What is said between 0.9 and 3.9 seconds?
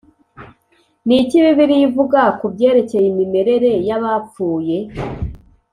ni iki bibiliya ivuga ku byerekeye imimerere